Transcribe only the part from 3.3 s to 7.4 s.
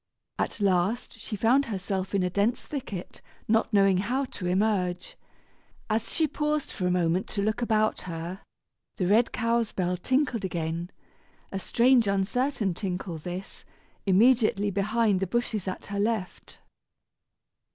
not knowing how to emerge. As she paused for a moment